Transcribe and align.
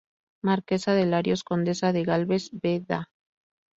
Marquesa 0.43 0.95
de 0.95 1.05
Larios, 1.05 1.43
Condesa 1.43 1.93
de 1.93 2.01
Gálvez 2.03 2.49
Vda. 2.51 3.07